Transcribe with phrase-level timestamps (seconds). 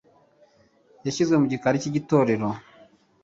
[1.05, 2.47] Yashyizwe mu gikari cyitorero